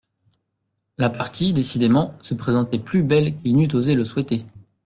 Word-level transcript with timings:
La 0.97 1.11
partie, 1.11 1.53
décidément, 1.53 2.15
se 2.23 2.33
présentait 2.33 2.79
plus 2.79 3.03
belle 3.03 3.39
qu'il 3.43 3.55
n'eût 3.55 3.75
osé 3.75 3.93
le 3.93 4.03
souhaiter. 4.03 4.43